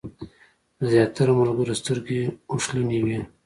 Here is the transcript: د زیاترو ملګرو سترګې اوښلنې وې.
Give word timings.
د 0.79 0.81
زیاترو 0.91 1.37
ملګرو 1.39 1.79
سترګې 1.81 2.21
اوښلنې 2.51 2.99
وې. 3.05 3.19